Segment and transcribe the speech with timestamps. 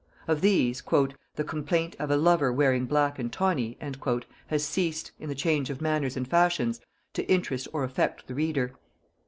[0.27, 0.81] Of these,
[1.35, 3.77] "The complaint of a lover wearing black and tawny"
[4.47, 6.81] has ceased, in the change of manners and fashions,
[7.13, 8.73] to interest or affect the reader.